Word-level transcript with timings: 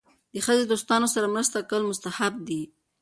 د 0.33 0.35
ښځې 0.45 0.63
دوستانو 0.67 1.07
سره 1.15 1.33
مرسته 1.35 1.57
کول 1.69 1.83
مستحب 1.89 2.33
دي. 2.47 2.61